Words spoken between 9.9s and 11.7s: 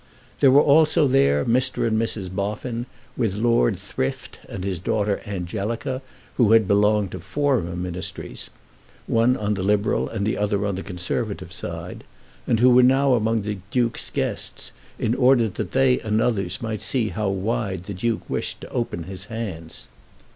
and the other on the Conservative